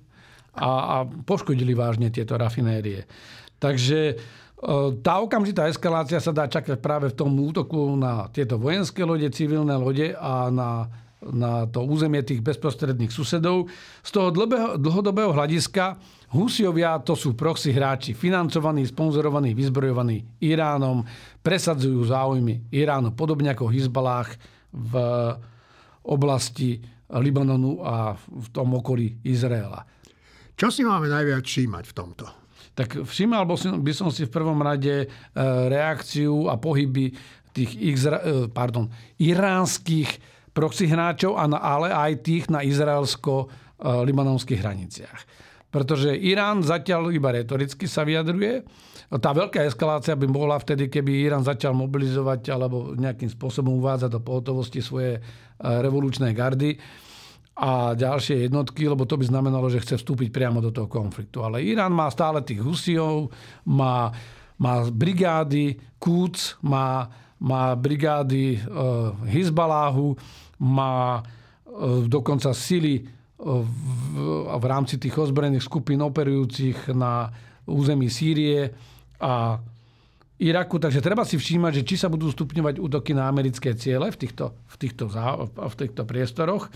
[0.55, 3.03] a, a poškodili vážne tieto rafinérie.
[3.59, 4.15] Takže
[5.03, 9.77] tá okamžitá eskalácia sa dá čakať práve v tom útoku na tieto vojenské lode, civilné
[9.77, 10.89] lode a na
[11.25, 13.73] na to územie tých bezprostredných susedov.
[14.05, 14.29] Z toho
[14.77, 15.97] dlhodobého hľadiska
[16.37, 21.07] Husiovia to sú proxy hráči, financovaní, sponzorovaní, vyzbrojovaní Iránom,
[21.41, 24.37] presadzujú záujmy Iránu, podobne ako Hizbalách
[24.75, 24.95] v
[26.05, 29.87] oblasti Libanonu a v tom okolí Izraela.
[30.59, 32.27] Čo si máme najviac všímať v tomto?
[32.77, 33.49] Tak všímal
[33.81, 35.07] by som si v prvom rade e,
[35.71, 37.09] reakciu a pohyby
[37.57, 45.21] tých e, pardon, iránskych proxy hráčov, ale aj tých na izraelsko-libanonských hraniciach.
[45.69, 48.65] Pretože Irán zatiaľ iba retoricky sa vyjadruje.
[49.21, 54.21] Tá veľká eskalácia by mohla vtedy, keby Irán začal mobilizovať alebo nejakým spôsobom uvádzať do
[54.25, 55.21] pohotovosti svoje e,
[55.61, 56.81] revolučné gardy
[57.57, 61.45] a ďalšie jednotky, lebo to by znamenalo, že chce vstúpiť priamo do toho konfliktu.
[61.45, 63.31] Ale Irán má stále tých Husiov,
[63.69, 64.11] má,
[64.59, 68.59] má brigády Kúc, má, má brigády e,
[69.29, 70.17] Hizbaláhu,
[70.63, 71.23] má e,
[72.09, 73.03] dokonca sily e,
[73.43, 73.69] v,
[74.49, 77.29] v rámci tých ozbrojených skupín operujúcich na
[77.67, 78.71] území Sýrie
[79.21, 79.59] a
[80.37, 80.77] Iraku.
[80.77, 84.53] Takže treba si všímať, že či sa budú stupňovať útoky na americké ciele v týchto,
[84.69, 85.05] v týchto,
[85.49, 86.69] v týchto priestoroch.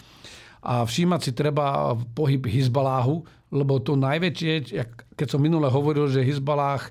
[0.61, 4.53] A všímať si treba pohyb Hizbaláhu, lebo to najväčšie,
[5.17, 6.91] keď som minule hovoril, že Hizbalách e,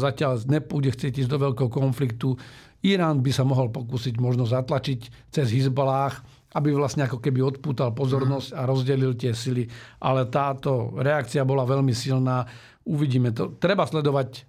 [0.00, 2.36] zatiaľ nepôjde chcieť ísť do veľkého konfliktu,
[2.80, 6.24] Irán by sa mohol pokúsiť možno zatlačiť cez Hizbalách,
[6.56, 9.68] aby vlastne ako keby odpútal pozornosť a rozdelil tie sily.
[10.02, 12.42] Ale táto reakcia bola veľmi silná.
[12.88, 13.54] Uvidíme to.
[13.60, 14.40] Treba sledovať e,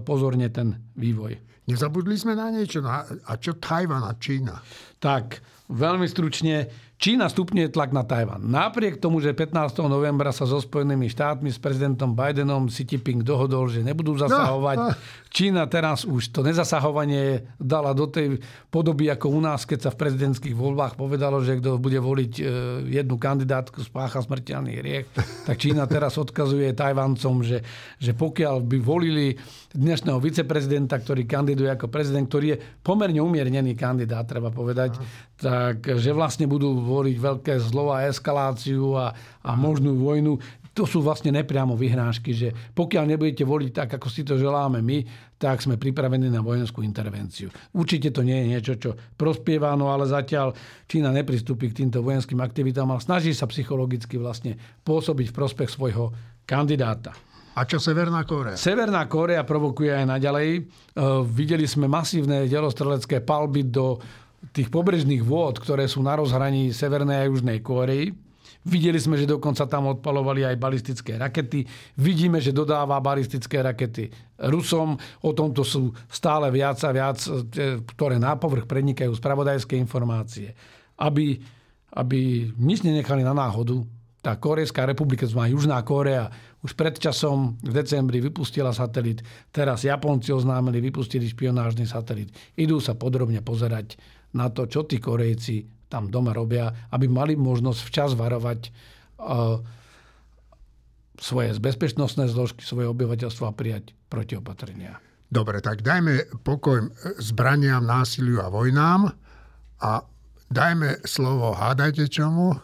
[0.00, 1.36] pozorne ten vývoj.
[1.68, 2.80] Nezabudli sme na niečo.
[2.82, 4.56] A čo Tajvan a Čína?
[5.00, 5.40] Tak,
[5.72, 6.68] veľmi stručne.
[7.00, 8.44] Čína stupňuje tlak na Tajvan.
[8.44, 9.88] Napriek tomu, že 15.
[9.88, 14.92] novembra sa so Spojenými štátmi s prezidentom Bidenom Xi Jinping dohodol, že nebudú zasahovať, no,
[14.92, 14.96] no.
[15.32, 18.36] Čína teraz už to nezasahovanie dala do tej
[18.68, 22.42] podoby ako u nás, keď sa v prezidentských voľbách povedalo, že kto bude voliť e,
[23.00, 25.08] jednu kandidátku spácha smrteľný hriech,
[25.48, 27.64] tak Čína teraz odkazuje Tajvancom, že,
[27.96, 29.40] že pokiaľ by volili
[29.70, 34.89] dnešného viceprezidenta, ktorý kandiduje ako prezident, ktorý je pomerne umiernený kandidát, treba povedať,
[35.40, 40.36] tak že vlastne budú voliť veľké zlo a eskaláciu a, a možnú vojnu.
[40.70, 45.02] To sú vlastne nepriamo vyhrážky, že pokiaľ nebudete voliť tak, ako si to želáme my,
[45.40, 47.50] tak sme pripravení na vojenskú intervenciu.
[47.74, 50.54] Určite to nie je niečo, čo prospieva, no ale zatiaľ
[50.86, 56.12] Čína nepristúpi k týmto vojenským aktivitám, ale snaží sa psychologicky vlastne pôsobiť v prospech svojho
[56.44, 57.16] kandidáta.
[57.58, 58.54] A čo Severná Kórea?
[58.54, 60.48] Severná Kórea provokuje aj naďalej.
[60.54, 60.60] E,
[61.26, 63.98] videli sme masívne delostrelecké palby do
[64.50, 68.10] tých pobrežných vôd, ktoré sú na rozhraní Severnej a Južnej Kórei.
[68.60, 71.64] Videli sme, že dokonca tam odpalovali aj balistické rakety.
[71.96, 75.00] Vidíme, že dodáva balistické rakety Rusom.
[75.24, 80.52] O tomto sú stále viac a viac, e, ktoré na povrch prenikajú spravodajské informácie.
[81.00, 81.40] Aby,
[81.96, 83.80] aby nič nenechali na náhodu,
[84.20, 86.28] tá Korejská republika, to Južná Kórea,
[86.60, 92.28] už pred časom v decembri vypustila satelit, teraz Japonci oznámili, vypustili špionážny satelit.
[92.52, 93.96] Idú sa podrobne pozerať
[94.36, 98.70] na to, čo tí Korejci tam doma robia, aby mali možnosť včas varovať
[99.18, 99.58] uh,
[101.18, 105.02] svoje bezpečnostné zložky, svoje obyvateľstvo a prijať protiopatrenia.
[105.30, 106.90] Dobre, tak dajme pokoj
[107.22, 109.14] zbraniam, násiliu a vojnám
[109.82, 110.02] a
[110.50, 112.58] dajme slovo hádajte čomu?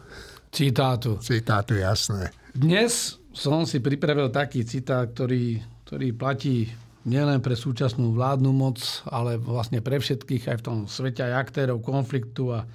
[0.51, 1.19] Citátu.
[1.23, 2.31] Citátu, jasné.
[2.51, 6.67] Dnes som si pripravil taký citát, ktorý, ktorý platí
[7.05, 11.83] nielen pre súčasnú vládnu moc, ale vlastne pre všetkých aj v tom svete aj aktérov
[11.83, 12.65] konfliktu a,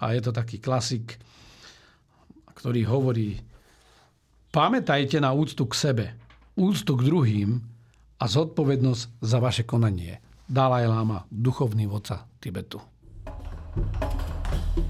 [0.00, 1.20] a je to taký klasik,
[2.56, 3.38] ktorý hovorí
[4.50, 6.06] pamätajte na úctu k sebe,
[6.58, 7.50] úctu k druhým
[8.20, 10.18] a zodpovednosť za vaše konanie.
[10.50, 12.82] Dalaj Lama, duchovný vodca Tibetu.
[13.70, 14.89] thank